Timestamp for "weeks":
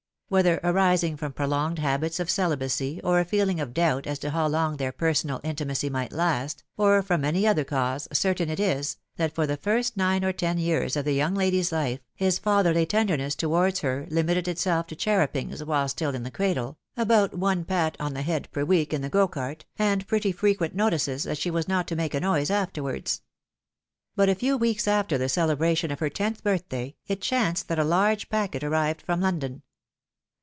24.55-24.87